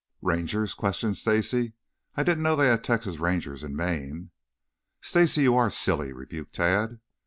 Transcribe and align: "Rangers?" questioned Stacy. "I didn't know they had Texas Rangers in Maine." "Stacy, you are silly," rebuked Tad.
"Rangers?" 0.23 0.73
questioned 0.73 1.15
Stacy. 1.17 1.73
"I 2.15 2.23
didn't 2.23 2.41
know 2.41 2.55
they 2.55 2.69
had 2.69 2.83
Texas 2.83 3.19
Rangers 3.19 3.61
in 3.61 3.75
Maine." 3.75 4.31
"Stacy, 4.99 5.41
you 5.43 5.53
are 5.55 5.69
silly," 5.69 6.11
rebuked 6.11 6.55
Tad. 6.55 6.99